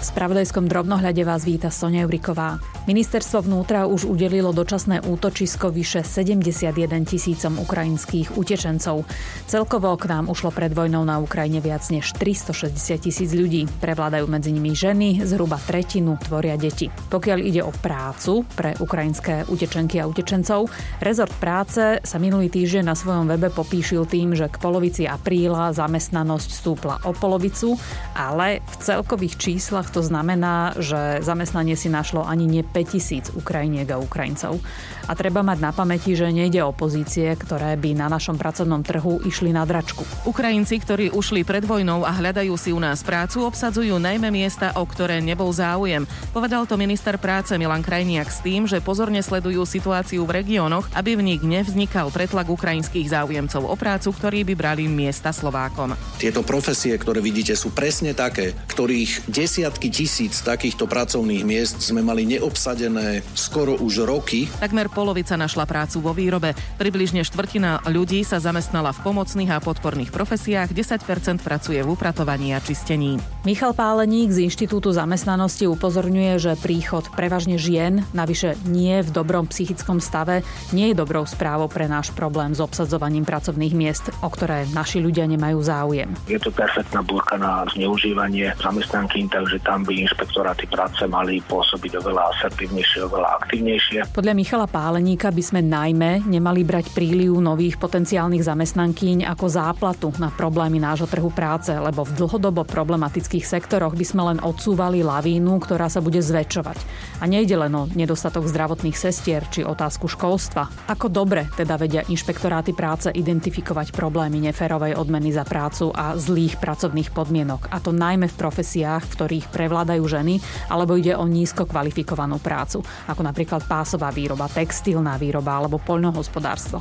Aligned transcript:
V 0.00 0.08
spravodajskom 0.16 0.64
drobnohľade 0.64 1.20
vás 1.28 1.44
víta 1.44 1.68
Sonia 1.68 2.08
Juriková. 2.08 2.56
Ministerstvo 2.88 3.44
vnútra 3.44 3.84
už 3.84 4.08
udelilo 4.08 4.48
dočasné 4.48 5.04
útočisko 5.04 5.68
vyše 5.68 6.00
71 6.00 6.72
tisícom 7.04 7.60
ukrajinských 7.60 8.32
utečencov. 8.32 9.04
Celkovo 9.44 9.92
k 10.00 10.08
nám 10.08 10.32
ušlo 10.32 10.56
pred 10.56 10.72
vojnou 10.72 11.04
na 11.04 11.20
Ukrajine 11.20 11.60
viac 11.60 11.84
než 11.92 12.16
360 12.16 12.72
tisíc 12.96 13.36
ľudí. 13.36 13.68
Prevládajú 13.84 14.24
medzi 14.24 14.56
nimi 14.56 14.72
ženy, 14.72 15.20
zhruba 15.20 15.60
tretinu 15.60 16.16
tvoria 16.16 16.56
deti. 16.56 16.88
Pokiaľ 16.88 17.38
ide 17.44 17.60
o 17.60 17.68
prácu 17.68 18.48
pre 18.56 18.72
ukrajinské 18.80 19.52
utečenky 19.52 20.00
a 20.00 20.08
utečencov, 20.08 20.72
rezort 21.04 21.36
práce 21.36 22.00
sa 22.00 22.16
minulý 22.16 22.48
týždeň 22.48 22.88
na 22.88 22.96
svojom 22.96 23.28
webe 23.28 23.52
popíšil 23.52 24.08
tým, 24.08 24.32
že 24.32 24.48
k 24.48 24.56
polovici 24.64 25.04
apríla 25.04 25.76
zamestnanosť 25.76 26.48
stúpla 26.48 27.04
o 27.04 27.12
polovicu, 27.12 27.76
ale 28.16 28.64
v 28.64 28.74
celkových 28.80 29.36
číslach 29.36 29.89
to 29.90 30.00
znamená, 30.00 30.78
že 30.78 31.20
zamestnanie 31.20 31.74
si 31.74 31.90
našlo 31.90 32.22
ani 32.22 32.46
nie 32.46 32.62
5000 32.62 33.34
Ukrajiniek 33.34 33.90
a 33.90 33.98
Ukrajincov. 33.98 34.62
A 35.10 35.18
treba 35.18 35.42
mať 35.42 35.58
na 35.58 35.74
pamäti, 35.74 36.14
že 36.14 36.30
nejde 36.30 36.62
o 36.62 36.70
pozície, 36.70 37.34
ktoré 37.34 37.74
by 37.74 37.98
na 37.98 38.06
našom 38.06 38.38
pracovnom 38.38 38.86
trhu 38.86 39.18
išli 39.26 39.50
na 39.50 39.66
dračku. 39.66 40.06
Ukrajinci, 40.22 40.78
ktorí 40.78 41.10
ušli 41.10 41.42
pred 41.42 41.66
vojnou 41.66 42.06
a 42.06 42.14
hľadajú 42.14 42.54
si 42.54 42.70
u 42.70 42.78
nás 42.78 43.02
prácu, 43.02 43.42
obsadzujú 43.42 43.98
najmä 43.98 44.30
miesta, 44.30 44.70
o 44.78 44.86
ktoré 44.86 45.18
nebol 45.18 45.50
záujem. 45.50 46.06
Povedal 46.30 46.62
to 46.70 46.78
minister 46.78 47.18
práce 47.18 47.50
Milan 47.58 47.82
Krajniak 47.82 48.30
s 48.30 48.38
tým, 48.44 48.70
že 48.70 48.84
pozorne 48.84 49.18
sledujú 49.18 49.66
situáciu 49.66 50.22
v 50.28 50.44
regiónoch, 50.44 50.86
aby 50.94 51.18
v 51.18 51.26
nich 51.34 51.42
nevznikal 51.42 52.12
pretlak 52.14 52.46
ukrajinských 52.46 53.10
záujemcov 53.10 53.66
o 53.66 53.74
prácu, 53.74 54.12
ktorí 54.14 54.46
by 54.46 54.54
brali 54.54 54.84
miesta 54.86 55.34
Slovákom. 55.34 55.96
Tieto 56.20 56.44
profesie, 56.44 56.94
ktoré 57.00 57.24
vidíte, 57.24 57.56
sú 57.56 57.72
presne 57.72 58.12
také, 58.12 58.52
ktorých 58.68 59.32
desiatky 59.32 59.79
tisíc 59.88 60.44
takýchto 60.44 60.84
pracovných 60.84 61.46
miest 61.48 61.80
sme 61.80 62.04
mali 62.04 62.28
neobsadené 62.28 63.24
skoro 63.32 63.78
už 63.80 64.04
roky. 64.04 64.50
Takmer 64.60 64.92
polovica 64.92 65.38
našla 65.40 65.64
prácu 65.64 66.04
vo 66.04 66.12
výrobe. 66.12 66.52
Približne 66.76 67.24
štvrtina 67.24 67.88
ľudí 67.88 68.20
sa 68.26 68.36
zamestnala 68.36 68.92
v 68.92 69.00
pomocných 69.00 69.56
a 69.56 69.62
podporných 69.62 70.12
profesiách, 70.12 70.74
10% 70.74 71.40
pracuje 71.40 71.80
v 71.80 71.88
upratovaní 71.88 72.52
a 72.52 72.60
čistení. 72.60 73.22
Michal 73.46 73.72
Páleník 73.72 74.34
z 74.34 74.50
Inštitútu 74.50 74.90
zamestnanosti 74.90 75.70
upozorňuje, 75.70 76.36
že 76.36 76.58
príchod 76.58 77.06
prevažne 77.14 77.56
žien, 77.56 78.02
navyše 78.10 78.58
nie 78.66 78.98
v 79.00 79.08
dobrom 79.14 79.46
psychickom 79.46 80.02
stave, 80.02 80.42
nie 80.74 80.90
je 80.90 80.98
dobrou 80.98 81.22
správou 81.22 81.70
pre 81.70 81.86
náš 81.86 82.10
problém 82.10 82.50
s 82.50 82.58
obsadzovaním 82.58 83.22
pracovných 83.22 83.74
miest, 83.78 84.10
o 84.20 84.28
ktoré 84.28 84.66
naši 84.74 84.98
ľudia 84.98 85.30
nemajú 85.30 85.62
záujem. 85.62 86.10
Je 86.26 86.42
to 86.42 86.50
perfektná 86.50 87.06
búrka 87.06 87.38
na 87.38 87.62
zneužívanie 87.70 88.50
zamestnanky, 88.58 89.30
takže 89.30 89.62
tam 89.70 89.86
by 89.86 90.02
inšpektoráty 90.02 90.66
práce 90.66 90.98
mali 91.06 91.38
pôsobiť 91.46 92.02
oveľa 92.02 92.34
asertívnejšie, 92.34 93.06
oveľa 93.06 93.38
aktívnejšie. 93.38 93.98
Podľa 94.10 94.34
Michala 94.34 94.66
Páleníka 94.66 95.30
by 95.30 95.42
sme 95.46 95.62
najmä 95.62 96.26
nemali 96.26 96.66
brať 96.66 96.90
príliv 96.90 97.38
nových 97.38 97.78
potenciálnych 97.78 98.42
zamestnankyň 98.42 99.30
ako 99.30 99.46
záplatu 99.46 100.10
na 100.18 100.34
problémy 100.34 100.82
nášho 100.82 101.06
trhu 101.06 101.30
práce, 101.30 101.70
lebo 101.70 102.02
v 102.02 102.18
dlhodobo 102.18 102.66
problematických 102.66 103.46
sektoroch 103.46 103.94
by 103.94 104.02
sme 104.02 104.34
len 104.34 104.38
odsúvali 104.42 105.06
lavínu, 105.06 105.62
ktorá 105.62 105.86
sa 105.86 106.02
bude 106.02 106.18
zväčšovať. 106.18 106.78
A 107.22 107.30
nejde 107.30 107.54
len 107.54 107.70
o 107.70 107.86
nedostatok 107.86 108.50
zdravotných 108.50 108.98
sestier 108.98 109.46
či 109.54 109.62
otázku 109.62 110.10
školstva. 110.10 110.66
Ako 110.90 111.06
dobre 111.06 111.46
teda 111.54 111.78
vedia 111.78 112.02
inšpektoráty 112.10 112.74
práce 112.74 113.06
identifikovať 113.14 113.94
problémy 113.94 114.42
neférovej 114.50 114.98
odmeny 114.98 115.30
za 115.30 115.46
prácu 115.46 115.94
a 115.94 116.18
zlých 116.18 116.58
pracovných 116.58 117.14
podmienok. 117.14 117.70
A 117.70 117.78
to 117.78 117.94
najmä 117.94 118.26
v 118.26 118.34
profesiách, 118.34 119.06
v 119.06 119.14
ktorých 119.14 119.46
prevládajú 119.60 120.02
ženy, 120.02 120.42
alebo 120.66 120.98
ide 120.98 121.14
o 121.14 121.28
nízko 121.30 121.68
kvalifikovanú 121.68 122.42
prácu, 122.42 122.82
ako 123.06 123.22
napríklad 123.22 123.62
pásová 123.68 124.10
výroba, 124.10 124.50
text 124.50 124.80
textilná 124.80 125.20
výroba 125.20 125.60
alebo 125.60 125.76
poľnohospodárstvo. 125.76 126.80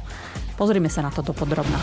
Pozrime 0.56 0.88
sa 0.88 1.04
na 1.04 1.12
toto 1.12 1.36
podrobne. 1.36 1.76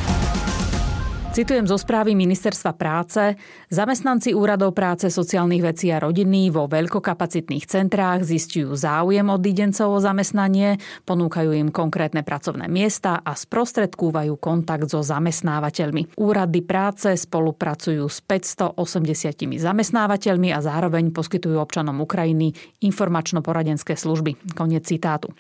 Citujem 1.37 1.69
zo 1.69 1.77
správy 1.77 2.17
Ministerstva 2.17 2.73
práce. 2.81 3.37
Zamestnanci 3.69 4.33
úradov 4.33 4.73
práce, 4.73 5.13
sociálnych 5.13 5.69
vecí 5.69 5.93
a 5.93 6.01
rodiny 6.01 6.49
vo 6.49 6.65
veľkokapacitných 6.65 7.69
centrách 7.69 8.25
zistujú 8.25 8.73
záujem 8.73 9.29
od 9.29 9.45
idencov 9.45 9.93
o 9.93 10.01
zamestnanie, 10.01 10.81
ponúkajú 11.05 11.53
im 11.53 11.69
konkrétne 11.69 12.25
pracovné 12.25 12.73
miesta 12.73 13.21
a 13.21 13.37
sprostredkúvajú 13.37 14.33
kontakt 14.41 14.89
so 14.89 15.05
zamestnávateľmi. 15.05 16.17
Úrady 16.17 16.65
práce 16.65 17.13
spolupracujú 17.13 18.09
s 18.09 18.25
580 18.25 19.61
zamestnávateľmi 19.61 20.57
a 20.57 20.65
zároveň 20.65 21.13
poskytujú 21.13 21.61
občanom 21.61 22.01
Ukrajiny 22.01 22.57
informačno-poradenské 22.81 23.93
služby. 23.93 24.57
Koniec 24.57 24.89
citátu. 24.89 25.37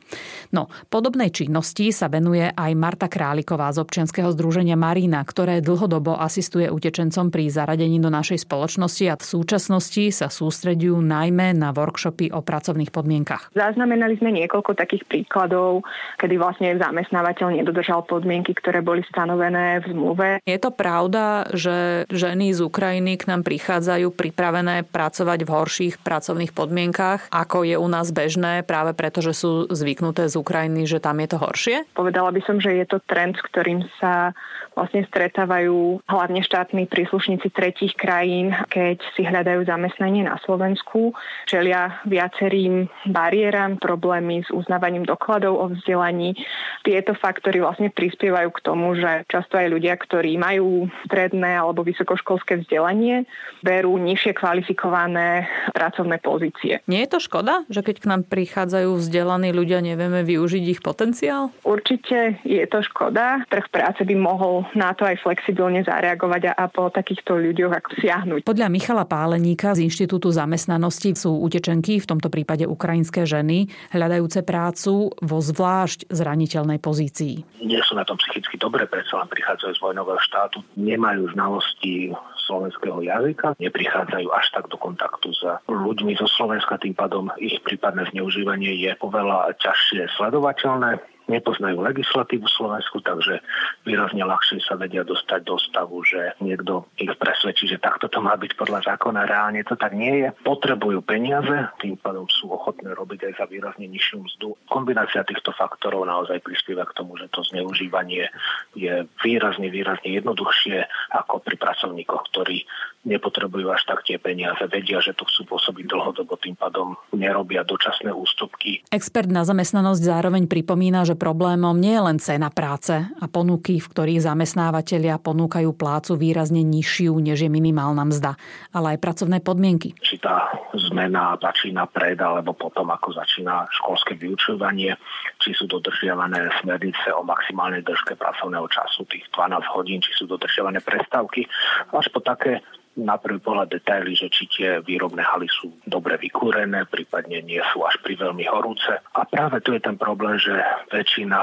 No, 0.52 0.68
podobnej 0.92 1.32
činnosti 1.32 1.88
sa 1.88 2.12
venuje 2.12 2.52
aj 2.52 2.76
Marta 2.76 3.08
Králiková 3.08 3.72
z 3.72 3.80
občianskeho 3.80 4.28
združenia 4.36 4.76
Marina, 4.76 5.24
ktoré 5.24 5.64
dlho 5.64 5.85
dlhodobo 5.86 6.18
asistuje 6.18 6.66
utečencom 6.66 7.30
pri 7.30 7.46
zaradení 7.46 8.02
do 8.02 8.10
našej 8.10 8.42
spoločnosti 8.42 9.06
a 9.06 9.14
v 9.14 9.22
súčasnosti 9.22 10.10
sa 10.10 10.26
sústredujú 10.26 10.98
najmä 10.98 11.54
na 11.54 11.70
workshopy 11.70 12.34
o 12.34 12.42
pracovných 12.42 12.90
podmienkach. 12.90 13.54
Zaznamenali 13.54 14.18
sme 14.18 14.34
niekoľko 14.34 14.74
takých 14.74 15.06
príkladov, 15.06 15.86
kedy 16.18 16.42
vlastne 16.42 16.74
zamestnávateľ 16.74 17.62
nedodržal 17.62 18.02
podmienky, 18.02 18.50
ktoré 18.58 18.82
boli 18.82 19.06
stanovené 19.06 19.78
v 19.86 19.94
zmluve. 19.94 20.28
Je 20.42 20.58
to 20.58 20.74
pravda, 20.74 21.54
že 21.54 22.10
ženy 22.10 22.50
z 22.50 22.66
Ukrajiny 22.66 23.14
k 23.14 23.30
nám 23.30 23.46
prichádzajú 23.46 24.10
pripravené 24.10 24.82
pracovať 24.90 25.46
v 25.46 25.52
horších 25.54 25.94
pracovných 26.02 26.50
podmienkach, 26.50 27.30
ako 27.30 27.62
je 27.62 27.78
u 27.78 27.86
nás 27.86 28.10
bežné, 28.10 28.66
práve 28.66 28.90
preto, 28.98 29.22
že 29.22 29.38
sú 29.38 29.70
zvyknuté 29.70 30.26
z 30.26 30.34
Ukrajiny, 30.34 30.90
že 30.90 30.98
tam 30.98 31.22
je 31.22 31.28
to 31.30 31.38
horšie? 31.38 31.76
Povedala 31.94 32.34
by 32.34 32.42
som, 32.42 32.58
že 32.58 32.74
je 32.74 32.86
to 32.90 32.98
trend, 33.06 33.38
s 33.38 33.42
ktorým 33.54 33.86
sa 34.02 34.34
vlastne 34.76 35.08
stretávajú 35.08 35.75
hlavne 36.06 36.40
štátni 36.40 36.86
príslušníci 36.86 37.48
tretích 37.50 37.94
krajín, 37.98 38.54
keď 38.70 39.02
si 39.16 39.26
hľadajú 39.26 39.66
zamestnanie 39.66 40.22
na 40.24 40.38
Slovensku, 40.46 41.12
čelia 41.50 42.00
viacerým 42.06 42.86
bariéram, 43.10 43.76
problémy 43.76 44.46
s 44.46 44.50
uznávaním 44.54 45.02
dokladov 45.02 45.54
o 45.58 45.66
vzdelaní. 45.74 46.38
Tieto 46.86 47.12
faktory 47.18 47.58
vlastne 47.58 47.90
prispievajú 47.90 48.48
k 48.54 48.62
tomu, 48.62 48.94
že 48.94 49.26
často 49.26 49.58
aj 49.58 49.66
ľudia, 49.66 49.98
ktorí 49.98 50.38
majú 50.38 50.86
stredné 51.04 51.58
alebo 51.58 51.82
vysokoškolské 51.82 52.62
vzdelanie, 52.62 53.26
berú 53.66 53.98
nižšie 53.98 54.36
kvalifikované 54.38 55.50
pracovné 55.74 56.22
pozície. 56.22 56.78
Nie 56.86 57.08
je 57.08 57.10
to 57.16 57.20
škoda, 57.20 57.66
že 57.66 57.82
keď 57.82 57.96
k 58.02 58.08
nám 58.10 58.22
prichádzajú 58.30 58.90
vzdelaní 59.02 59.50
ľudia, 59.50 59.82
nevieme 59.82 60.22
využiť 60.22 60.64
ich 60.70 60.80
potenciál? 60.84 61.50
Určite 61.66 62.38
je 62.46 62.62
to 62.70 62.84
škoda. 62.86 63.42
Trh 63.50 63.66
práce 63.72 64.00
by 64.06 64.14
mohol 64.14 64.68
na 64.78 64.94
to 64.94 65.02
aj 65.02 65.18
flexibilne 65.22 65.55
flexibilne 65.56 65.80
zareagovať 65.80 66.52
a, 66.52 66.54
a 66.60 66.64
po 66.68 66.92
takýchto 66.92 67.40
ľuďoch 67.40 67.72
ako 67.72 67.90
siahnuť. 67.96 68.40
Podľa 68.44 68.68
Michala 68.68 69.08
Páleníka 69.08 69.72
z 69.72 69.88
Inštitútu 69.88 70.28
zamestnanosti 70.28 71.16
sú 71.16 71.40
utečenky, 71.40 71.96
v 71.96 72.06
tomto 72.06 72.28
prípade 72.28 72.68
ukrajinské 72.68 73.24
ženy, 73.24 73.72
hľadajúce 73.96 74.44
prácu 74.44 75.08
vo 75.16 75.38
zvlášť 75.40 76.12
zraniteľnej 76.12 76.76
pozícii. 76.76 77.64
Nie 77.64 77.80
sú 77.88 77.96
na 77.96 78.04
tom 78.04 78.20
psychicky 78.20 78.60
dobre, 78.60 78.84
predsa 78.84 79.16
len 79.24 79.32
prichádzajú 79.32 79.72
z 79.72 79.80
vojnového 79.80 80.20
štátu, 80.20 80.60
nemajú 80.76 81.32
znalosti 81.32 82.12
slovenského 82.44 83.00
jazyka, 83.00 83.56
neprichádzajú 83.56 84.28
až 84.28 84.46
tak 84.52 84.68
do 84.68 84.76
kontaktu 84.76 85.32
s 85.32 85.42
ľuďmi 85.66 86.20
zo 86.20 86.28
Slovenska, 86.28 86.76
tým 86.76 86.92
pádom 86.92 87.32
ich 87.40 87.58
prípadné 87.64 88.06
zneužívanie 88.12 88.76
je 88.76 88.92
oveľa 89.00 89.56
ťažšie 89.56 90.04
sledovateľné 90.20 91.15
nepoznajú 91.26 91.82
legislatívu 91.82 92.46
Slovensku, 92.46 93.02
takže 93.02 93.42
výrazne 93.82 94.22
ľahšie 94.22 94.62
sa 94.62 94.78
vedia 94.78 95.02
dostať 95.02 95.40
do 95.42 95.58
stavu, 95.58 96.02
že 96.06 96.34
niekto 96.38 96.86
ich 96.98 97.10
presvedčí, 97.18 97.66
že 97.66 97.82
takto 97.82 98.06
to 98.06 98.22
má 98.22 98.38
byť 98.38 98.54
podľa 98.54 98.94
zákona. 98.94 99.26
Reálne 99.26 99.66
to 99.66 99.74
tak 99.74 99.94
nie 99.94 100.26
je. 100.26 100.28
Potrebujú 100.46 101.02
peniaze, 101.02 101.70
tým 101.82 101.98
pádom 101.98 102.30
sú 102.30 102.50
ochotné 102.50 102.94
robiť 102.94 103.30
aj 103.30 103.32
za 103.42 103.46
výrazne 103.50 103.86
nižšiu 103.90 104.18
mzdu. 104.22 104.48
Kombinácia 104.70 105.26
týchto 105.26 105.50
faktorov 105.54 106.06
naozaj 106.06 106.42
prispieva 106.42 106.86
k 106.86 106.96
tomu, 106.96 107.18
že 107.18 107.26
to 107.30 107.42
zneužívanie 107.42 108.30
je 108.78 109.04
výrazne, 109.22 109.68
výrazne 109.68 110.14
jednoduchšie 110.16 110.86
ako 111.14 111.42
pri 111.42 111.56
pracovníkoch, 111.58 112.22
ktorí 112.32 112.66
nepotrebujú 113.06 113.70
až 113.70 113.86
tak 113.86 114.02
tie 114.02 114.18
peniaze, 114.18 114.58
vedia, 114.66 114.98
že 114.98 115.14
to 115.14 115.22
chcú 115.30 115.56
pôsobiť 115.56 115.86
dlhodobo, 115.86 116.34
tým 116.36 116.58
pádom 116.58 116.98
nerobia 117.14 117.62
dočasné 117.62 118.10
ústupky. 118.10 118.82
Expert 118.90 119.30
na 119.30 119.46
zamestnanosť 119.46 120.02
zároveň 120.02 120.50
pripomína, 120.50 121.06
že 121.06 121.14
problémom 121.14 121.78
nie 121.78 121.94
je 121.94 122.02
len 122.02 122.18
cena 122.18 122.50
práce 122.50 122.92
a 122.98 123.24
ponuky, 123.30 123.78
v 123.78 123.86
ktorých 123.86 124.26
zamestnávateľia 124.26 125.22
ponúkajú 125.22 125.70
plácu 125.72 126.18
výrazne 126.18 126.66
nižšiu, 126.66 127.14
než 127.22 127.46
je 127.46 127.50
minimálna 127.50 128.02
mzda, 128.02 128.34
ale 128.74 128.98
aj 128.98 129.02
pracovné 129.02 129.38
podmienky. 129.38 129.94
Či 130.02 130.18
tá 130.18 130.50
zmena 130.74 131.38
začína 131.38 131.86
pred 131.86 132.18
alebo 132.18 132.52
potom, 132.52 132.90
ako 132.90 133.14
začína 133.14 133.70
školské 133.70 134.18
vyučovanie, 134.18 134.98
či 135.38 135.54
sú 135.54 135.70
dodržiavané 135.70 136.50
smernice 136.58 137.14
o 137.14 137.22
maximálnej 137.22 137.86
držke 137.86 138.18
pracovného 138.18 138.66
času, 138.66 139.06
tých 139.06 139.30
12 139.30 139.62
hodín, 139.78 140.02
či 140.02 140.10
sú 140.18 140.26
dodržiavané 140.26 140.82
prestávky, 140.82 141.46
až 141.94 142.10
po 142.10 142.18
také 142.18 142.64
na 142.96 143.20
prvý 143.20 143.38
pohľad 143.44 143.68
detaily, 143.68 144.16
že 144.16 144.32
či 144.32 144.48
tie 144.48 144.80
výrobné 144.80 145.20
haly 145.20 145.46
sú 145.52 145.68
dobre 145.84 146.16
vykúrené, 146.16 146.88
prípadne 146.88 147.44
nie 147.44 147.60
sú 147.72 147.84
až 147.84 148.00
pri 148.00 148.16
veľmi 148.16 148.48
horúce. 148.48 148.88
A 149.12 149.22
práve 149.28 149.60
tu 149.60 149.76
je 149.76 149.80
ten 149.84 150.00
problém, 150.00 150.40
že 150.40 150.56
väčšina 150.88 151.38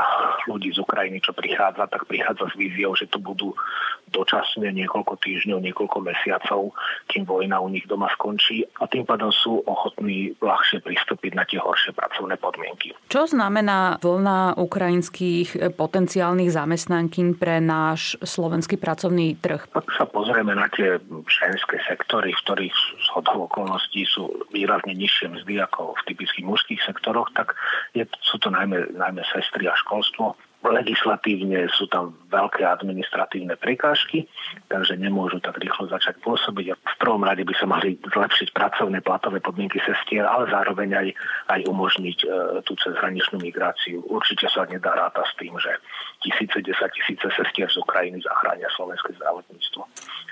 ľudí 0.50 0.74
z 0.74 0.82
Ukrajiny, 0.82 1.22
čo 1.22 1.38
prichádza, 1.38 1.86
tak 1.86 2.10
prichádza 2.10 2.50
s 2.50 2.58
víziou, 2.58 2.98
že 2.98 3.06
to 3.06 3.22
budú 3.22 3.54
dočasne 4.10 4.70
niekoľko 4.74 5.18
týždňov, 5.22 5.62
niekoľko 5.62 5.98
mesiacov, 6.06 6.74
kým 7.10 7.26
vojna 7.26 7.62
u 7.62 7.70
nich 7.70 7.86
doma 7.90 8.10
skončí 8.14 8.66
a 8.82 8.86
tým 8.86 9.06
pádom 9.06 9.34
sú 9.34 9.62
ochotní 9.66 10.38
ľahšie 10.42 10.82
pristúpiť 10.86 11.34
na 11.34 11.46
tie 11.46 11.58
horšie 11.58 11.98
pracovné 11.98 12.38
podmienky. 12.38 12.94
Čo 13.10 13.30
znamená 13.30 13.98
vlna 14.02 14.58
ukrajinských 14.58 15.74
potenciálnych 15.74 16.54
zamestnankyň 16.54 17.28
pre 17.38 17.58
náš 17.62 18.18
slovenský 18.22 18.78
pracovný 18.78 19.38
trh? 19.38 19.66
Ak 19.74 19.90
sa 19.98 20.06
pozrieme 20.06 20.54
na 20.54 20.70
tie 20.70 21.02
ženské 21.52 21.78
sektory, 21.84 22.32
v 22.32 22.42
ktorých 22.44 22.76
z 22.76 23.08
okolností 23.16 24.08
sú 24.08 24.32
výrazne 24.56 24.96
nižšie 24.96 25.36
mzdy 25.36 25.60
ako 25.60 25.98
v 26.00 26.06
typických 26.14 26.46
mužských 26.48 26.82
sektoroch, 26.84 27.32
tak 27.36 27.58
je, 27.92 28.08
sú 28.24 28.40
to 28.40 28.48
najmä, 28.48 28.96
najmä 28.96 29.24
sestry 29.32 29.68
a 29.68 29.76
školstvo 29.76 30.40
legislatívne 30.72 31.68
sú 31.76 31.92
tam 31.92 32.16
veľké 32.32 32.64
administratívne 32.64 33.60
prekážky, 33.60 34.32
takže 34.72 34.96
nemôžu 34.96 35.44
tak 35.44 35.60
rýchlo 35.60 35.92
začať 35.92 36.24
pôsobiť. 36.24 36.66
V 36.80 36.98
prvom 37.04 37.28
rade 37.28 37.44
by 37.44 37.52
sa 37.58 37.68
mali 37.68 38.00
zlepšiť 38.00 38.56
pracovné 38.56 39.04
platové 39.04 39.44
podmienky 39.44 39.84
sestier, 39.84 40.24
ale 40.24 40.48
zároveň 40.48 40.90
aj, 40.96 41.08
aj 41.52 41.60
umožniť 41.68 42.18
e, 42.24 42.28
tú 42.64 42.80
cezhraničnú 42.80 43.44
migráciu. 43.44 44.00
Určite 44.08 44.48
sa 44.48 44.64
nedá 44.64 44.96
ráta 44.96 45.28
s 45.28 45.36
tým, 45.36 45.52
že 45.60 45.76
tisíce, 46.24 46.58
desať 46.64 46.96
tisíce 46.96 47.28
sestier 47.36 47.68
z 47.68 47.78
Ukrajiny 47.84 48.24
zachránia 48.24 48.72
slovenské 48.72 49.12
zdravotníctvo. 49.20 49.84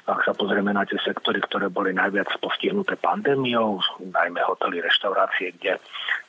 Ak 0.09 0.25
sa 0.25 0.33
pozrieme 0.33 0.73
na 0.73 0.81
tie 0.87 0.97
sektory, 1.03 1.43
ktoré 1.45 1.69
boli 1.69 1.93
najviac 1.93 2.31
postihnuté 2.41 2.97
pandémiou, 2.97 3.77
najmä 4.01 4.41
hotely, 4.41 4.81
reštaurácie, 4.81 5.53
kde 5.61 5.77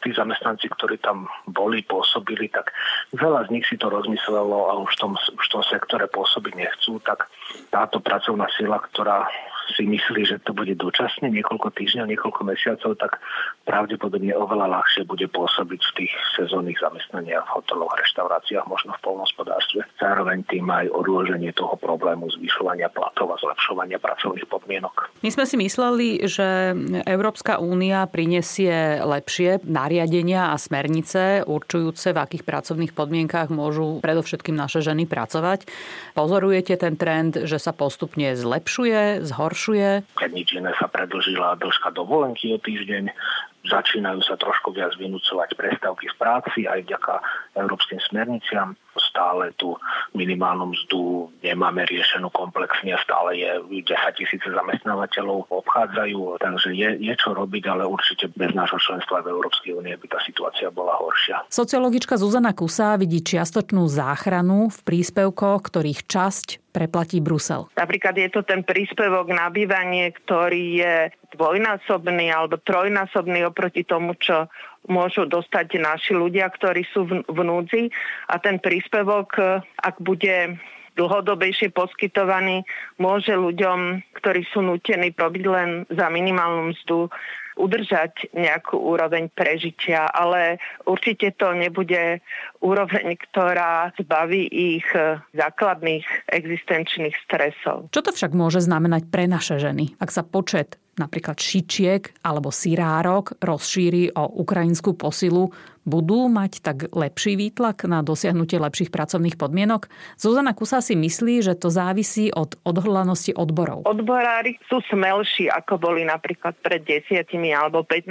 tí 0.04 0.12
zamestnanci, 0.12 0.68
ktorí 0.68 1.00
tam 1.00 1.30
boli, 1.48 1.80
pôsobili, 1.86 2.52
tak 2.52 2.74
veľa 3.16 3.48
z 3.48 3.58
nich 3.58 3.64
si 3.64 3.80
to 3.80 3.88
rozmyslelo 3.88 4.68
a 4.68 4.72
už 4.82 4.92
v 4.92 5.00
tom, 5.00 5.12
už 5.16 5.44
v 5.48 5.52
tom 5.56 5.62
sektore 5.64 6.04
pôsobiť 6.10 6.52
nechcú, 6.58 7.00
tak 7.00 7.30
táto 7.72 8.02
pracovná 8.02 8.50
sila, 8.52 8.82
ktorá 8.92 9.24
si 9.72 9.88
myslí, 9.88 10.22
že 10.28 10.36
to 10.44 10.52
bude 10.52 10.76
dočasne 10.76 11.32
niekoľko 11.32 11.72
týždňov, 11.72 12.06
niekoľko 12.12 12.40
mesiacov, 12.44 12.92
tak 13.00 13.18
pravdepodobne 13.64 14.36
oveľa 14.36 14.68
ľahšie 14.80 15.08
bude 15.08 15.26
pôsobiť 15.32 15.80
v 15.80 15.92
tých 16.04 16.12
sezónnych 16.36 16.76
zamestnaniach 16.78 17.48
v 17.48 17.52
hoteloch, 17.56 17.96
reštauráciách, 17.96 18.68
možno 18.68 18.92
v 18.96 19.00
polnospodárstve. 19.02 19.80
Zároveň 19.96 20.44
tým 20.46 20.68
aj 20.68 20.92
odloženie 20.92 21.50
toho 21.56 21.74
problému 21.80 22.28
zvyšovania 22.36 22.92
platov 22.92 23.32
a 23.32 23.40
zlepšovania 23.40 23.96
pracovných 23.96 24.46
podmienok. 24.46 25.08
My 25.24 25.30
sme 25.32 25.44
si 25.48 25.56
mysleli, 25.56 26.20
že 26.28 26.76
Európska 27.08 27.56
únia 27.62 28.04
prinesie 28.10 29.00
lepšie 29.00 29.64
nariadenia 29.64 30.52
a 30.52 30.60
smernice 30.60 31.46
určujúce, 31.48 32.12
v 32.12 32.18
akých 32.18 32.44
pracovných 32.44 32.92
podmienkách 32.92 33.48
môžu 33.48 34.02
predovšetkým 34.04 34.54
naše 34.58 34.84
ženy 34.84 35.08
pracovať. 35.08 35.64
Pozorujete 36.12 36.76
ten 36.76 36.98
trend, 36.98 37.38
že 37.48 37.56
sa 37.56 37.72
postupne 37.72 38.34
zlepšuje, 38.34 39.24
zhoršuje 39.24 39.61
zhoršuje. 39.62 40.18
Keď 40.18 40.30
nič 40.34 40.48
iné 40.58 40.74
sa 40.74 40.90
predlžila 40.90 41.54
dĺžka 41.62 41.94
dovolenky 41.94 42.50
o 42.50 42.58
týždeň, 42.58 43.14
začínajú 43.62 44.20
sa 44.26 44.34
trošku 44.34 44.74
viac 44.74 44.90
vynúcovať 44.98 45.54
prestávky 45.54 46.10
v 46.10 46.18
práci 46.18 46.60
aj 46.66 46.82
vďaka 46.82 47.14
európskym 47.54 48.02
smerniciam. 48.10 48.74
Stále 48.96 49.52
tú 49.56 49.76
minimálnu 50.16 50.72
mzdu 50.72 51.32
nemáme 51.44 51.84
riešenú 51.88 52.28
komplexne, 52.32 52.96
stále 53.00 53.36
je 53.40 53.50
10 53.84 53.88
tisíce 54.16 54.48
zamestnávateľov 54.48 55.48
obchádzajú, 55.48 56.40
takže 56.40 56.72
je, 56.76 56.96
je 57.00 57.14
čo 57.16 57.32
robiť, 57.36 57.64
ale 57.72 57.88
určite 57.88 58.28
bez 58.32 58.52
nášho 58.56 58.80
členstva 58.80 59.24
v 59.24 59.32
Európskej 59.32 59.72
únie 59.76 59.96
by 59.96 60.06
tá 60.12 60.18
situácia 60.24 60.68
bola 60.72 60.96
horšia. 60.96 61.44
Sociologička 61.48 62.16
Zuzana 62.16 62.56
Kusa 62.56 62.96
vidí 62.96 63.20
čiastočnú 63.24 63.84
záchranu 63.88 64.68
v 64.72 64.78
príspevkoch, 64.84 65.60
ktorých 65.68 66.04
časť 66.08 66.72
preplatí 66.72 67.20
Brusel. 67.20 67.68
Napríklad 67.76 68.16
je 68.16 68.28
to 68.32 68.40
ten 68.42 68.64
príspevok 68.64 69.28
na 69.28 69.52
bývanie, 69.52 70.08
ktorý 70.24 70.64
je 70.80 70.96
dvojnásobný 71.36 72.32
alebo 72.32 72.56
trojnásobný 72.60 73.44
oproti 73.44 73.84
tomu, 73.84 74.16
čo 74.16 74.48
môžu 74.90 75.28
dostať 75.28 75.78
naši 75.78 76.12
ľudia, 76.16 76.50
ktorí 76.50 76.82
sú 76.90 77.06
v, 77.06 77.40
núdzi. 77.42 77.90
A 78.30 78.38
ten 78.42 78.58
príspevok, 78.58 79.38
ak 79.78 79.96
bude 80.02 80.58
dlhodobejšie 80.96 81.72
poskytovaný, 81.72 82.68
môže 83.00 83.32
ľuďom, 83.32 84.04
ktorí 84.20 84.44
sú 84.52 84.60
nutení 84.60 85.14
robiť 85.16 85.44
len 85.48 85.70
za 85.88 86.12
minimálnu 86.12 86.76
mzdu, 86.76 87.08
udržať 87.56 88.32
nejakú 88.32 88.80
úroveň 88.80 89.28
prežitia, 89.32 90.08
ale 90.08 90.56
určite 90.88 91.36
to 91.36 91.52
nebude 91.52 92.24
úroveň, 92.64 93.12
ktorá 93.28 93.92
zbaví 94.00 94.48
ich 94.48 94.88
základných 95.36 96.04
existenčných 96.32 97.16
stresov. 97.28 97.92
Čo 97.92 98.04
to 98.04 98.12
však 98.12 98.32
môže 98.32 98.64
znamenať 98.64 99.12
pre 99.12 99.28
naše 99.28 99.60
ženy, 99.60 99.96
ak 100.00 100.08
sa 100.08 100.24
počet 100.24 100.80
napríklad 100.96 101.40
šičiek 101.40 102.20
alebo 102.24 102.52
sirárok 102.52 103.40
rozšíri 103.40 104.12
o 104.12 104.28
ukrajinskú 104.44 104.92
posilu, 104.96 105.52
budú 105.82 106.30
mať 106.30 106.62
tak 106.62 106.78
lepší 106.94 107.34
výtlak 107.34 107.90
na 107.90 108.06
dosiahnutie 108.06 108.58
lepších 108.62 108.94
pracovných 108.94 109.34
podmienok? 109.34 109.90
Zuzana 110.14 110.54
Kusa 110.54 110.78
si 110.78 110.94
myslí, 110.94 111.42
že 111.42 111.58
to 111.58 111.74
závisí 111.74 112.30
od 112.30 112.54
odhodlanosti 112.62 113.34
odborov. 113.34 113.82
Odborári 113.86 114.58
sú 114.70 114.78
smelší, 114.86 115.50
ako 115.50 115.82
boli 115.82 116.06
napríklad 116.06 116.54
pred 116.62 116.86
desiatimi 116.86 117.50
alebo 117.50 117.82
15 117.82 118.06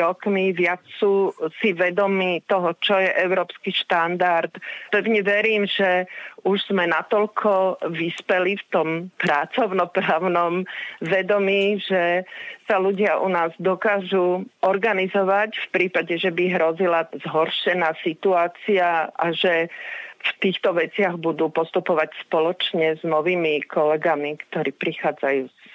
rokmi. 0.00 0.56
Viac 0.56 0.80
sú 0.96 1.32
si 1.60 1.76
vedomi 1.76 2.40
toho, 2.48 2.72
čo 2.80 2.96
je 2.96 3.12
európsky 3.20 3.68
štandard. 3.68 4.56
Pevne 4.88 5.20
verím, 5.20 5.68
že 5.68 6.08
už 6.48 6.72
sme 6.72 6.88
natoľko 6.88 7.84
vyspeli 7.92 8.56
v 8.56 8.64
tom 8.72 8.88
pracovnoprávnom 9.20 10.64
vedomí, 11.04 11.76
že 11.84 12.19
sa 12.66 12.76
ľudia 12.80 13.20
u 13.20 13.28
nás 13.28 13.52
dokážu 13.60 14.46
organizovať 14.64 15.56
v 15.56 15.66
prípade, 15.70 16.14
že 16.16 16.30
by 16.32 16.44
hrozila 16.56 17.06
zhoršená 17.12 17.96
situácia 18.00 19.10
a 19.12 19.26
že 19.34 19.68
v 20.20 20.30
týchto 20.40 20.76
veciach 20.76 21.16
budú 21.16 21.48
postupovať 21.48 22.12
spoločne 22.28 23.00
s 23.00 23.02
novými 23.02 23.64
kolegami, 23.64 24.36
ktorí 24.36 24.76
prichádzajú 24.76 25.42
z 25.48 25.72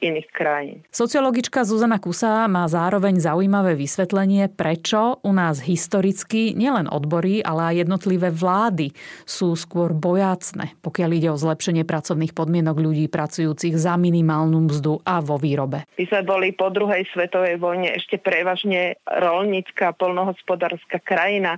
iných 0.00 0.28
krajín. 0.32 0.78
Sociologička 0.92 1.64
Zuzana 1.66 1.98
Kusa 1.98 2.46
má 2.46 2.68
zároveň 2.68 3.18
zaujímavé 3.20 3.76
vysvetlenie, 3.78 4.52
prečo 4.52 5.18
u 5.24 5.32
nás 5.32 5.62
historicky 5.64 6.52
nielen 6.52 6.88
odbory, 6.88 7.40
ale 7.40 7.72
aj 7.72 7.74
jednotlivé 7.86 8.28
vlády 8.32 8.92
sú 9.24 9.56
skôr 9.56 9.96
bojácne, 9.96 10.76
pokiaľ 10.84 11.10
ide 11.16 11.28
o 11.32 11.40
zlepšenie 11.40 11.88
pracovných 11.88 12.36
podmienok 12.36 12.76
ľudí 12.78 13.06
pracujúcich 13.08 13.74
za 13.76 13.96
minimálnu 13.96 14.68
mzdu 14.68 15.00
a 15.04 15.20
vo 15.24 15.40
výrobe. 15.40 15.88
My 15.96 16.04
sme 16.08 16.22
boli 16.26 16.52
po 16.52 16.68
druhej 16.68 17.08
svetovej 17.12 17.56
vojne 17.56 17.96
ešte 17.96 18.20
prevažne 18.20 19.00
rolnícka, 19.08 19.96
polnohospodárska 19.96 21.00
krajina 21.00 21.56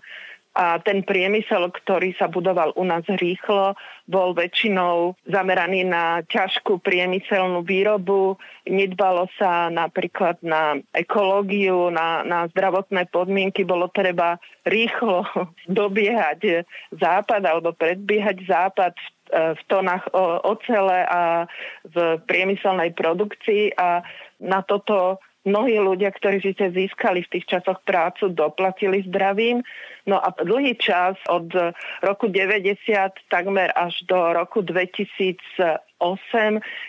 a 0.56 0.80
ten 0.82 1.04
priemysel, 1.06 1.70
ktorý 1.70 2.16
sa 2.16 2.26
budoval 2.26 2.74
u 2.74 2.82
nás 2.82 3.04
rýchlo, 3.06 3.78
bol 4.08 4.32
väčšinou 4.34 5.14
zameraný 5.28 5.86
na 5.86 6.24
ťažkú 6.26 6.80
priemyselnú 6.82 7.62
výrobu. 7.62 8.40
Nedbalo 8.66 9.28
sa 9.36 9.68
napríklad 9.68 10.40
na 10.42 10.80
ekológiu, 10.96 11.92
na, 11.92 12.24
na 12.26 12.48
zdravotné 12.50 13.06
podmienky. 13.12 13.62
Bolo 13.62 13.92
treba 13.92 14.40
rýchlo 14.66 15.28
dobiehať 15.70 16.66
západ 16.96 17.42
alebo 17.44 17.76
predbiehať 17.76 18.48
západ 18.48 18.94
v 18.96 19.08
v 19.28 19.60
tónach 19.68 20.08
ocele 20.44 21.04
a 21.04 21.44
v 21.84 22.16
priemyselnej 22.24 22.96
produkcii 22.96 23.76
a 23.76 24.00
na 24.40 24.64
toto 24.64 25.20
mnohí 25.48 25.80
ľudia, 25.80 26.12
ktorí 26.12 26.44
síce 26.44 26.68
získali 26.72 27.24
v 27.24 27.32
tých 27.38 27.48
časoch 27.48 27.80
prácu, 27.88 28.28
doplatili 28.32 29.04
zdravím. 29.08 29.64
No 30.08 30.16
a 30.16 30.32
dlhý 30.32 30.80
čas 30.80 31.20
od 31.28 31.52
roku 32.00 32.32
90 32.32 33.28
takmer 33.28 33.68
až 33.76 34.00
do 34.08 34.32
roku 34.32 34.64
2000 34.64 35.36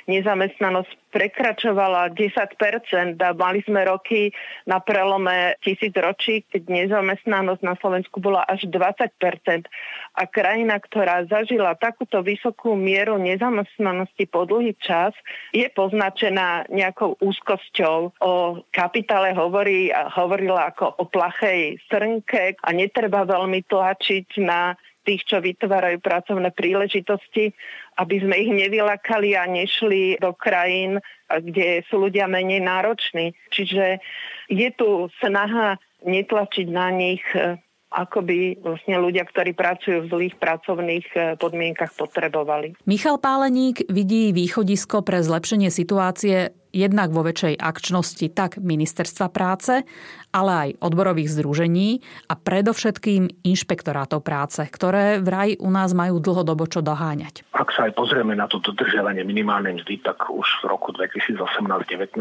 nezamestnanosť 0.06 0.92
prekračovala 1.10 2.14
10% 2.14 3.18
a 3.18 3.30
mali 3.34 3.66
sme 3.66 3.82
roky 3.82 4.30
na 4.70 4.78
prelome 4.78 5.58
tisíc 5.66 5.90
ročí, 5.98 6.46
keď 6.46 6.70
nezamestnanosť 6.70 7.62
na 7.66 7.74
Slovensku 7.82 8.22
bola 8.22 8.46
až 8.46 8.70
20%. 8.70 9.10
A 10.14 10.24
krajina, 10.30 10.78
ktorá 10.78 11.26
zažila 11.26 11.74
takúto 11.74 12.22
vysokú 12.22 12.78
mieru 12.78 13.18
nezamestnanosti 13.18 14.30
po 14.30 14.46
dlhý 14.46 14.78
čas, 14.78 15.18
je 15.50 15.66
poznačená 15.74 16.70
nejakou 16.70 17.18
úzkosťou. 17.18 18.22
O 18.22 18.62
kapitále 18.70 19.34
hovorí, 19.34 19.90
hovorila 19.90 20.70
ako 20.70 21.02
o 21.02 21.04
plachej 21.10 21.82
srnke 21.90 22.62
a 22.62 22.70
netreba 23.10 23.25
veľmi 23.25 23.66
tlačiť 23.66 24.38
na 24.46 24.78
tých, 25.01 25.25
čo 25.25 25.42
vytvárajú 25.42 25.98
pracovné 25.98 26.54
príležitosti, 26.54 27.50
aby 27.98 28.22
sme 28.22 28.38
ich 28.38 28.51
nevylakali 28.54 29.34
a 29.34 29.50
nešli 29.50 30.22
do 30.22 30.38
krajín, 30.38 31.01
kde 31.25 31.82
sú 31.89 32.06
ľudia 32.06 32.30
menej 32.30 32.62
nároční. 32.62 33.34
Čiže 33.50 33.98
je 34.54 34.70
tu 34.78 35.10
snaha 35.18 35.82
netlačiť 36.06 36.68
na 36.70 36.94
nich 36.94 37.25
ako 37.89 38.22
by 38.22 38.62
vlastne 38.62 39.01
ľudia, 39.01 39.25
ktorí 39.25 39.58
pracujú 39.58 40.05
v 40.05 40.12
zlých 40.13 40.36
pracovných 40.38 41.08
e, 41.17 41.19
podmienkach, 41.41 41.98
potrebovali. 41.98 42.77
Michal 42.86 43.17
Páleník 43.17 43.89
vidí 43.89 44.29
východisko 44.29 45.01
pre 45.01 45.25
zlepšenie 45.25 45.74
situácie 45.74 46.53
jednak 46.69 47.10
vo 47.10 47.25
väčšej 47.25 47.58
akčnosti 47.58 48.25
tak 48.29 48.62
ministerstva 48.62 49.27
práce, 49.34 49.81
ale 50.29 50.51
aj 50.53 50.69
odborových 50.86 51.34
združení 51.34 52.05
a 52.29 52.38
predovšetkým 52.38 53.41
inšpektorátov 53.41 54.22
práce, 54.22 54.62
ktoré 54.69 55.17
vraj 55.17 55.58
u 55.58 55.69
nás 55.74 55.98
majú 55.98 56.22
dlhodobo 56.22 56.69
čo 56.69 56.86
doháňať. 56.86 57.41
Sa 57.80 57.88
aj 57.88 57.96
pozrieme 57.96 58.36
na 58.36 58.44
to 58.44 58.60
dodržiavanie 58.60 59.24
minimálnej 59.24 59.80
mzdy, 59.80 60.04
tak 60.04 60.28
už 60.28 60.68
v 60.68 60.68
roku 60.68 60.92
2018-2019 60.92 62.20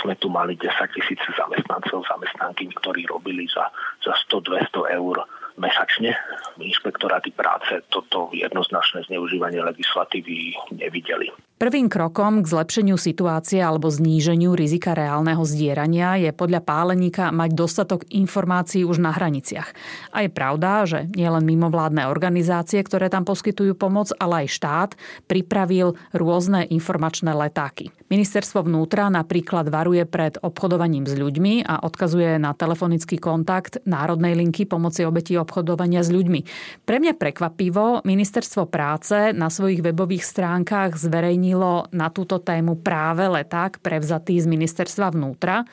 sme 0.00 0.16
tu 0.16 0.32
mali 0.32 0.56
10 0.56 0.64
tisíc 0.96 1.20
zamestnancov, 1.36 2.08
zamestnanky, 2.08 2.72
ktorí 2.72 3.04
robili 3.04 3.44
za, 3.52 3.68
za 4.00 4.16
100-200 4.32 4.96
eur 4.96 5.28
mesačne. 5.60 6.16
Inšpektoráty 6.56 7.36
práce 7.36 7.84
toto 7.92 8.32
jednoznačné 8.32 9.04
zneužívanie 9.12 9.60
legislatívy 9.60 10.56
nevideli. 10.72 11.28
Prvým 11.58 11.90
krokom 11.90 12.46
k 12.46 12.54
zlepšeniu 12.54 12.94
situácie 12.94 13.58
alebo 13.58 13.90
zníženiu 13.90 14.54
rizika 14.54 14.94
reálneho 14.94 15.42
zdierania 15.42 16.14
je 16.14 16.30
podľa 16.30 16.62
páleníka 16.62 17.34
mať 17.34 17.50
dostatok 17.50 18.06
informácií 18.14 18.86
už 18.86 19.02
na 19.02 19.10
hraniciach. 19.10 19.66
A 20.14 20.22
je 20.22 20.30
pravda, 20.30 20.86
že 20.86 21.10
nielen 21.18 21.42
mimovládne 21.42 22.06
organizácie, 22.06 22.78
ktoré 22.78 23.10
tam 23.10 23.26
poskytujú 23.26 23.74
pomoc, 23.74 24.14
ale 24.22 24.46
aj 24.46 24.54
štát 24.54 24.90
pripravil 25.26 25.98
rôzne 26.14 26.62
informačné 26.62 27.34
letáky. 27.34 27.90
Ministerstvo 28.06 28.62
vnútra 28.62 29.10
napríklad 29.10 29.66
varuje 29.66 30.06
pred 30.06 30.38
obchodovaním 30.38 31.10
s 31.10 31.18
ľuďmi 31.18 31.66
a 31.66 31.82
odkazuje 31.82 32.38
na 32.38 32.54
telefonický 32.54 33.18
kontakt 33.18 33.82
Národnej 33.82 34.38
linky 34.38 34.62
pomoci 34.62 35.02
obeti 35.02 35.34
obchodovania 35.34 36.06
s 36.06 36.14
ľuďmi. 36.14 36.40
Pre 36.86 36.96
mňa 37.02 37.18
prekvapivo 37.18 38.06
Ministerstvo 38.06 38.70
práce 38.70 39.34
na 39.34 39.50
svojich 39.50 39.82
webových 39.82 40.22
stránkach 40.22 40.94
zverejní 40.94 41.47
zverejnilo 41.48 41.88
na 41.96 42.12
túto 42.12 42.36
tému 42.38 42.84
práve 42.84 43.24
leták 43.24 43.80
prevzatý 43.80 44.36
z 44.40 44.46
ministerstva 44.48 45.16
vnútra 45.16 45.64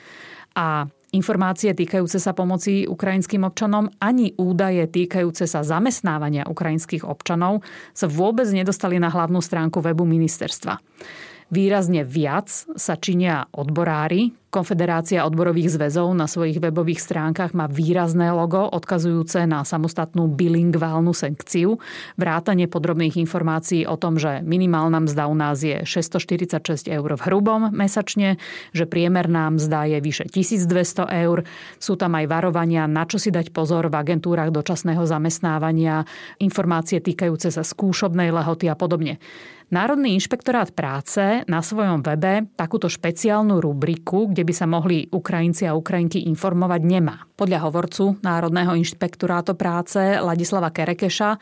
a 0.56 0.88
informácie 1.12 1.76
týkajúce 1.76 2.16
sa 2.16 2.32
pomoci 2.32 2.88
ukrajinským 2.88 3.44
občanom 3.44 3.92
ani 4.00 4.32
údaje 4.40 4.88
týkajúce 4.88 5.44
sa 5.44 5.60
zamestnávania 5.60 6.48
ukrajinských 6.48 7.04
občanov 7.04 7.60
sa 7.92 8.08
vôbec 8.08 8.48
nedostali 8.48 8.96
na 8.96 9.12
hlavnú 9.12 9.40
stránku 9.44 9.84
webu 9.84 10.08
ministerstva. 10.08 10.80
Výrazne 11.46 12.02
viac 12.02 12.50
sa 12.74 12.98
činia 12.98 13.46
odborári. 13.54 14.34
Konfederácia 14.56 15.20
odborových 15.28 15.76
zväzov 15.76 16.16
na 16.16 16.24
svojich 16.24 16.64
webových 16.64 17.04
stránkach 17.04 17.52
má 17.52 17.68
výrazné 17.68 18.32
logo 18.32 18.64
odkazujúce 18.64 19.44
na 19.44 19.68
samostatnú 19.68 20.32
bilingválnu 20.32 21.12
sekciu. 21.12 21.76
Vrátanie 22.16 22.64
podrobných 22.64 23.20
informácií 23.20 23.84
o 23.84 24.00
tom, 24.00 24.16
že 24.16 24.40
minimálna 24.40 25.04
mzda 25.04 25.28
u 25.28 25.36
nás 25.36 25.60
je 25.60 25.84
646 25.84 26.88
eur 26.88 27.10
v 27.20 27.24
hrubom 27.28 27.68
mesačne, 27.68 28.40
že 28.72 28.88
priemerná 28.88 29.52
mzda 29.52 29.92
je 29.92 29.98
vyše 30.00 30.24
1200 30.24 31.04
eur. 31.04 31.44
Sú 31.76 32.00
tam 32.00 32.16
aj 32.16 32.24
varovania, 32.24 32.88
na 32.88 33.04
čo 33.04 33.20
si 33.20 33.28
dať 33.28 33.52
pozor 33.52 33.92
v 33.92 34.00
agentúrach 34.00 34.48
dočasného 34.48 35.04
zamestnávania, 35.04 36.08
informácie 36.40 37.04
týkajúce 37.04 37.52
sa 37.52 37.60
skúšobnej 37.60 38.32
lehoty 38.32 38.72
a 38.72 38.76
podobne. 38.78 39.20
Národný 39.66 40.14
inšpektorát 40.14 40.70
práce 40.70 41.42
na 41.50 41.58
svojom 41.58 41.98
webe 41.98 42.46
takúto 42.54 42.86
špeciálnu 42.86 43.58
rubriku, 43.58 44.30
kde 44.30 44.45
by 44.46 44.54
sa 44.54 44.70
mohli 44.70 45.10
Ukrajinci 45.10 45.66
a 45.66 45.74
Ukrajinky 45.74 46.22
informovať, 46.30 46.80
nemá. 46.86 47.26
Podľa 47.34 47.66
hovorcu 47.66 48.22
Národného 48.22 48.78
inšpektorátu 48.78 49.58
práce 49.58 49.98
Ladislava 49.98 50.70
Kerekeša 50.70 51.34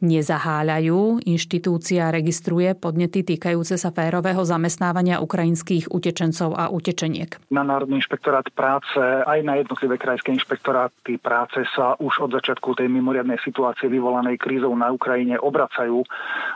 nezaháľajú. 0.00 1.24
Inštitúcia 1.28 2.08
registruje 2.08 2.72
podnety 2.76 3.24
týkajúce 3.24 3.76
sa 3.76 3.92
férového 3.92 4.40
zamestnávania 4.42 5.20
ukrajinských 5.20 5.92
utečencov 5.92 6.56
a 6.56 6.72
utečeniek. 6.72 7.36
Na 7.52 7.62
Národný 7.62 8.00
inšpektorát 8.00 8.48
práce 8.52 8.98
aj 9.00 9.40
na 9.44 9.60
jednotlivé 9.60 10.00
krajské 10.00 10.32
inšpektoráty 10.34 11.20
práce 11.20 11.62
sa 11.76 11.94
už 12.00 12.24
od 12.24 12.30
začiatku 12.32 12.74
tej 12.76 12.88
mimoriadnej 12.88 13.38
situácie 13.44 13.92
vyvolanej 13.92 14.40
krízou 14.40 14.72
na 14.72 14.88
Ukrajine 14.88 15.36
obracajú 15.36 16.02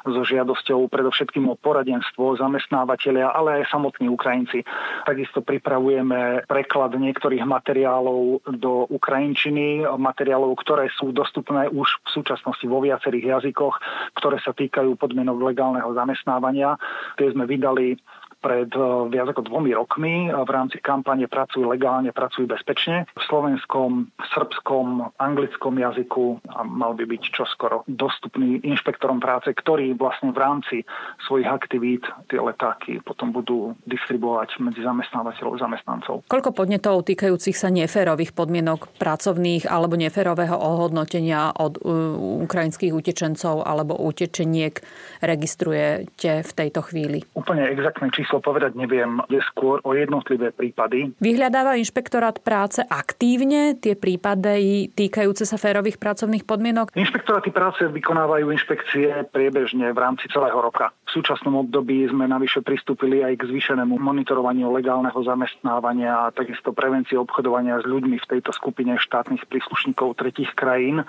so 0.08 0.20
žiadosťou 0.24 0.88
predovšetkým 0.88 1.48
o 1.48 1.56
poradenstvo 1.60 2.36
zamestnávateľia, 2.40 3.30
ale 3.30 3.62
aj 3.62 3.72
samotní 3.72 4.08
Ukrajinci. 4.08 4.64
Takisto 5.04 5.44
pripravujeme 5.44 6.48
preklad 6.48 6.96
niektorých 6.96 7.44
materiálov 7.44 8.44
do 8.56 8.88
ukrajinčiny, 8.88 9.84
materiálov, 9.84 10.56
ktoré 10.60 10.88
sú 10.96 11.12
dostupné 11.12 11.68
už 11.68 12.00
v 12.04 12.08
súčasnosti 12.08 12.64
vo 12.64 12.80
viacerých 12.80 13.33
jazykoch, 13.38 13.76
ktoré 14.18 14.38
sa 14.40 14.54
týkajú 14.54 14.94
podmienok 14.98 15.54
legálneho 15.54 15.90
zamestnávania. 15.92 16.78
Tie 17.18 17.30
sme 17.34 17.44
vydali 17.44 17.98
pred 18.44 18.68
eh, 18.68 18.84
viac 19.08 19.32
ako 19.32 19.48
dvomi 19.48 19.72
rokmi 19.72 20.28
v 20.28 20.50
rámci 20.52 20.84
kampane 20.84 21.24
Pracuj 21.24 21.64
legálne, 21.64 22.12
pracuj 22.12 22.44
bezpečne 22.44 23.08
v 23.16 23.22
slovenskom, 23.24 24.12
srbskom, 24.36 25.16
anglickom 25.16 25.80
jazyku 25.80 26.44
a 26.52 26.60
mal 26.68 26.92
by 26.92 27.08
byť 27.08 27.22
čoskoro 27.32 27.88
dostupný 27.88 28.60
inšpektorom 28.60 29.18
práce, 29.18 29.48
ktorí 29.48 29.96
vlastne 29.96 30.36
v 30.36 30.38
rámci 30.38 30.76
svojich 31.24 31.48
aktivít 31.48 32.04
tie 32.28 32.36
letáky 32.36 33.00
potom 33.00 33.30
budú 33.30 33.72
distribuovať 33.88 34.60
medzi 34.60 34.84
zamestnávateľov 34.84 35.56
a 35.56 35.62
zamestnancov. 35.64 36.26
Koľko 36.26 36.50
podnetov 36.52 37.06
týkajúcich 37.06 37.54
sa 37.54 37.70
neférových 37.70 38.34
podmienok 38.34 38.90
pracovných 38.98 39.70
alebo 39.70 39.94
neférového 39.94 40.58
ohodnotenia 40.58 41.54
od 41.54 41.78
uh, 41.80 42.42
ukrajinských 42.44 42.92
utečencov 42.92 43.62
alebo 43.62 43.94
utečeniek 43.94 44.74
registrujete 45.22 46.42
v 46.42 46.52
tejto 46.52 46.80
chvíli? 46.90 47.22
Úplne 47.38 47.70
exaktné 47.70 48.10
číslo 48.10 48.33
číslo 48.34 48.50
povedať 48.50 48.74
neviem, 48.74 49.22
je 49.30 49.38
skôr 49.54 49.78
o 49.86 49.94
jednotlivé 49.94 50.50
prípady. 50.50 51.14
Vyhľadáva 51.22 51.78
inšpektorát 51.78 52.42
práce 52.42 52.82
aktívne 52.82 53.78
tie 53.78 53.94
prípady 53.94 54.90
týkajúce 54.90 55.46
sa 55.46 55.54
férových 55.54 56.02
pracovných 56.02 56.42
podmienok? 56.42 56.90
Inšpektoráty 56.98 57.54
práce 57.54 57.86
vykonávajú 57.86 58.50
inšpekcie 58.50 59.30
priebežne 59.30 59.94
v 59.94 59.98
rámci 60.02 60.26
celého 60.34 60.58
roka. 60.58 60.90
V 61.06 61.22
súčasnom 61.22 61.62
období 61.62 62.10
sme 62.10 62.26
navyše 62.26 62.58
pristúpili 62.58 63.22
aj 63.22 63.38
k 63.38 63.54
zvýšenému 63.54 64.02
monitorovaniu 64.02 64.66
legálneho 64.74 65.22
zamestnávania 65.22 66.26
a 66.26 66.34
takisto 66.34 66.74
prevencie 66.74 67.14
obchodovania 67.14 67.78
s 67.78 67.86
ľuďmi 67.86 68.18
v 68.18 68.28
tejto 68.34 68.50
skupine 68.50 68.98
štátnych 68.98 69.46
príslušníkov 69.46 70.18
tretich 70.18 70.50
krajín. 70.58 71.06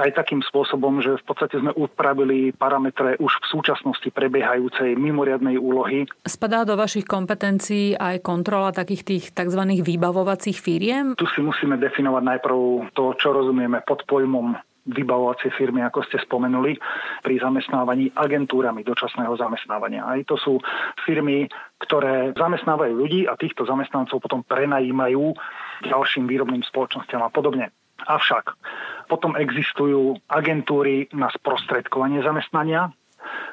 Aj 0.00 0.08
takým 0.08 0.40
spôsobom, 0.40 1.04
že 1.04 1.20
v 1.20 1.24
podstate 1.28 1.60
sme 1.60 1.76
upravili 1.76 2.56
parametre 2.56 3.20
už 3.20 3.44
v 3.44 3.46
súčasnosti 3.52 4.08
prebiehajúcej 4.08 4.96
mimoriadnej 4.96 5.60
úlohy 5.60 6.08
spadá 6.46 6.62
do 6.62 6.78
vašich 6.78 7.02
kompetencií 7.02 7.98
aj 7.98 8.22
kontrola 8.22 8.70
takých 8.70 9.02
tých 9.02 9.24
tzv. 9.34 9.66
vybavovacích 9.82 10.54
firiem? 10.54 11.18
Tu 11.18 11.26
si 11.34 11.42
musíme 11.42 11.74
definovať 11.74 12.22
najprv 12.22 12.58
to, 12.94 13.18
čo 13.18 13.34
rozumieme 13.34 13.82
pod 13.82 14.06
pojmom 14.06 14.54
vybavovacie 14.86 15.50
firmy, 15.50 15.82
ako 15.82 16.06
ste 16.06 16.22
spomenuli, 16.22 16.78
pri 17.26 17.42
zamestnávaní 17.42 18.14
agentúrami 18.14 18.86
dočasného 18.86 19.34
zamestnávania. 19.34 20.06
Aj 20.06 20.22
to 20.22 20.38
sú 20.38 20.62
firmy, 21.02 21.50
ktoré 21.82 22.30
zamestnávajú 22.38 22.94
ľudí 22.94 23.26
a 23.26 23.34
týchto 23.34 23.66
zamestnancov 23.66 24.22
potom 24.22 24.46
prenajímajú 24.46 25.34
ďalším 25.82 26.30
výrobným 26.30 26.62
spoločnosťam 26.62 27.26
a 27.26 27.30
podobne. 27.34 27.74
Avšak 28.06 28.54
potom 29.10 29.34
existujú 29.34 30.14
agentúry 30.30 31.10
na 31.10 31.26
sprostredkovanie 31.26 32.22
zamestnania, 32.22 32.94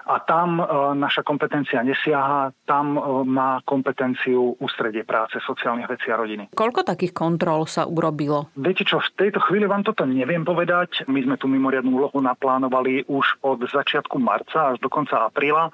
a 0.06 0.20
tam 0.24 0.60
e, 0.60 0.66
naša 1.00 1.24
kompetencia 1.24 1.80
nesiaha, 1.84 2.52
tam 2.68 2.96
e, 2.96 3.02
má 3.28 3.64
kompetenciu 3.64 4.56
ústredie 4.60 5.08
práce, 5.08 5.40
sociálnych 5.40 5.88
vecí 5.88 6.12
a 6.12 6.20
rodiny. 6.20 6.44
Koľko 6.52 6.84
takých 6.84 7.16
kontrol 7.16 7.66
sa 7.66 7.88
urobilo? 7.88 8.52
Viete 8.60 8.84
čo, 8.84 9.00
v 9.00 9.10
tejto 9.16 9.40
chvíli 9.44 9.68
vám 9.68 9.88
toto 9.88 10.04
neviem 10.04 10.44
povedať. 10.44 11.08
My 11.08 11.24
sme 11.24 11.36
tú 11.40 11.48
mimoriadnú 11.48 11.96
úlohu 12.04 12.20
naplánovali 12.20 13.08
už 13.08 13.44
od 13.44 13.64
začiatku 13.64 14.20
marca 14.20 14.76
až 14.76 14.78
do 14.84 14.92
konca 14.92 15.28
apríla. 15.28 15.72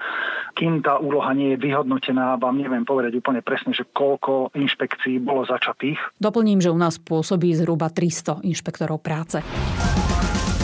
Kým 0.54 0.86
tá 0.86 1.02
úloha 1.02 1.34
nie 1.34 1.58
je 1.58 1.62
vyhodnotená, 1.62 2.38
vám 2.38 2.62
neviem 2.62 2.86
povedať 2.86 3.18
úplne 3.18 3.42
presne, 3.42 3.74
že 3.74 3.88
koľko 3.90 4.54
inšpekcií 4.54 5.22
bolo 5.22 5.46
začatých. 5.46 5.98
Doplním, 6.22 6.62
že 6.62 6.74
u 6.74 6.78
nás 6.78 7.02
pôsobí 7.02 7.54
zhruba 7.58 7.90
300 7.90 8.46
inšpektorov 8.46 9.02
práce. 9.02 9.42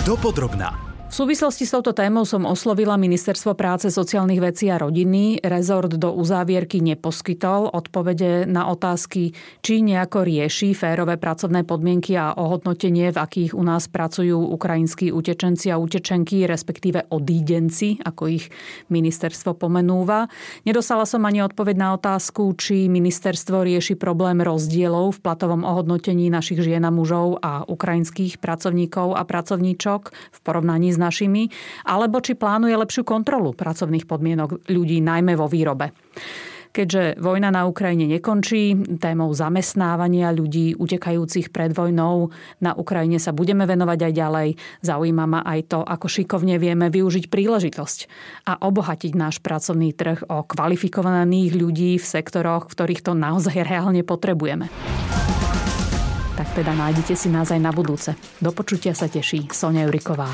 Dopodrobná. 0.05 0.94
V 1.05 1.23
súvislosti 1.23 1.63
s 1.63 1.71
touto 1.71 1.93
témou 1.95 2.27
som 2.27 2.43
oslovila 2.43 2.99
Ministerstvo 2.99 3.55
práce, 3.55 3.87
sociálnych 3.87 4.41
vecí 4.41 4.67
a 4.67 4.81
rodiny. 4.81 5.39
Rezort 5.39 5.95
do 5.95 6.11
uzávierky 6.11 6.83
neposkytol 6.83 7.71
odpovede 7.71 8.43
na 8.49 8.67
otázky, 8.67 9.31
či 9.63 9.85
nejako 9.85 10.27
rieši 10.27 10.75
férové 10.75 11.15
pracovné 11.15 11.63
podmienky 11.63 12.19
a 12.19 12.35
ohodnotenie, 12.35 13.15
v 13.15 13.21
akých 13.21 13.51
u 13.55 13.63
nás 13.63 13.87
pracujú 13.87 14.49
ukrajinskí 14.59 15.13
utečenci 15.13 15.71
a 15.71 15.79
utečenky, 15.79 16.43
respektíve 16.49 17.07
odídenci, 17.07 18.01
ako 18.03 18.27
ich 18.27 18.51
ministerstvo 18.91 19.55
pomenúva. 19.55 20.27
Nedostala 20.67 21.07
som 21.07 21.23
ani 21.23 21.45
odpoveď 21.45 21.75
na 21.79 21.89
otázku, 21.95 22.49
či 22.59 22.91
ministerstvo 22.91 23.63
rieši 23.63 23.95
problém 23.95 24.43
rozdielov 24.43 25.15
v 25.15 25.23
platovom 25.23 25.63
ohodnotení 25.63 26.27
našich 26.27 26.59
žien 26.59 26.83
a 26.83 26.91
mužov 26.91 27.39
a 27.39 27.63
ukrajinských 27.63 28.41
pracovníkov 28.41 29.15
a 29.15 29.23
pracovníčok 29.23 30.01
v 30.11 30.39
porovnaní 30.43 30.91
s 30.91 30.97
našimi, 31.05 31.45
alebo 31.85 32.17
či 32.17 32.33
plánuje 32.33 32.73
lepšiu 32.73 33.05
kontrolu 33.05 33.53
pracovných 33.53 34.09
podmienok 34.09 34.65
ľudí, 34.73 34.97
najmä 35.05 35.37
vo 35.37 35.45
výrobe. 35.45 35.93
Keďže 36.75 37.23
vojna 37.23 37.55
na 37.55 37.63
Ukrajine 37.71 38.03
nekončí, 38.03 38.75
témou 38.99 39.31
zamestnávania 39.31 40.35
ľudí 40.35 40.75
utekajúcich 40.75 41.47
pred 41.47 41.71
vojnou 41.71 42.35
na 42.59 42.75
Ukrajine 42.75 43.15
sa 43.15 43.31
budeme 43.31 43.63
venovať 43.63 43.99
aj 44.03 44.11
ďalej. 44.11 44.49
Zaujíma 44.83 45.23
ma 45.23 45.39
aj 45.47 45.71
to, 45.71 45.79
ako 45.87 46.11
šikovne 46.11 46.59
vieme 46.59 46.91
využiť 46.91 47.31
príležitosť 47.31 47.99
a 48.51 48.59
obohatiť 48.59 49.15
náš 49.15 49.39
pracovný 49.39 49.95
trh 49.95 50.27
o 50.27 50.43
kvalifikovaných 50.43 51.55
ľudí 51.55 51.95
v 51.95 52.03
sektoroch, 52.03 52.67
v 52.67 52.75
ktorých 52.75 53.07
to 53.07 53.15
naozaj 53.15 53.55
reálne 53.63 54.03
potrebujeme. 54.03 54.67
Tak 56.35 56.59
teda 56.59 56.75
nájdete 56.75 57.15
si 57.15 57.31
nás 57.31 57.55
aj 57.55 57.61
na 57.63 57.71
budúce. 57.71 58.19
Do 58.43 58.51
počutia 58.51 58.91
sa 58.91 59.07
teší 59.07 59.47
Sonia 59.47 59.87
Juriková. 59.87 60.27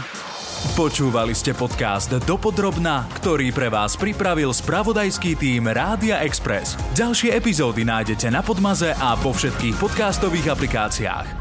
Počúvali 0.77 1.33
ste 1.33 1.57
podcast 1.57 2.13
Dopodrobna, 2.23 3.09
ktorý 3.17 3.49
pre 3.49 3.67
vás 3.67 3.97
pripravil 3.97 4.53
spravodajský 4.53 5.33
tým 5.33 5.65
Rádia 5.67 6.21
Express. 6.21 6.77
Ďalšie 6.93 7.33
epizódy 7.33 7.81
nájdete 7.81 8.29
na 8.29 8.45
Podmaze 8.45 8.93
a 8.93 9.17
vo 9.17 9.33
všetkých 9.33 9.75
podcastových 9.81 10.53
aplikáciách. 10.53 11.40